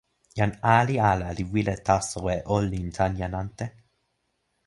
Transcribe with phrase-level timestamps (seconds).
[0.37, 3.65] jan ali ala li wile taso e olin tan jan ante.